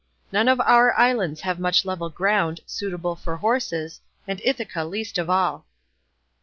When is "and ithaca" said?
4.27-4.83